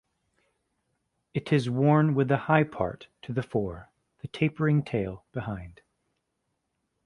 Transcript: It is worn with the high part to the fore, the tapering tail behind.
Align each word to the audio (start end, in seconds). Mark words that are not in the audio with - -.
It 1.35 1.53
is 1.53 1.69
worn 1.69 2.15
with 2.15 2.27
the 2.27 2.37
high 2.37 2.63
part 2.63 3.05
to 3.21 3.31
the 3.33 3.43
fore, 3.43 3.91
the 4.23 4.27
tapering 4.29 4.81
tail 4.83 5.25
behind. 5.31 5.81